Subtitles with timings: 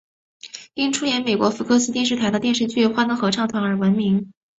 [0.73, 4.33] 因出演美国福克斯电视台的电视剧欢乐合唱团而闻名。